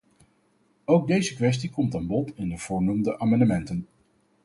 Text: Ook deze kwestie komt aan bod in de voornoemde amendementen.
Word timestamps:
Ook 0.85 1.07
deze 1.07 1.33
kwestie 1.35 1.69
komt 1.69 1.95
aan 1.95 2.07
bod 2.07 2.31
in 2.35 2.49
de 2.49 2.57
voornoemde 2.57 3.19
amendementen. 3.19 3.87